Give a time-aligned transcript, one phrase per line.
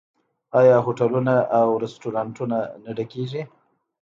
[0.59, 3.41] آیا هوټلونه او رستورانتونه نه ډکیږي؟